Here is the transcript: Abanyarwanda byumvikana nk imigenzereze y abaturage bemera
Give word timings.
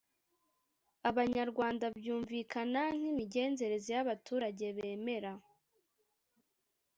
Abanyarwanda 1.09 1.85
byumvikana 1.97 2.81
nk 2.97 3.03
imigenzereze 3.11 3.89
y 3.97 4.01
abaturage 4.03 4.65
bemera 4.77 5.33